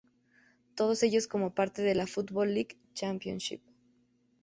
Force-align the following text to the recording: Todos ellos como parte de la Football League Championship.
Todos 0.73 1.03
ellos 1.03 1.27
como 1.27 1.53
parte 1.53 1.83
de 1.83 1.93
la 1.93 2.07
Football 2.07 2.55
League 2.55 2.75
Championship. 2.95 3.61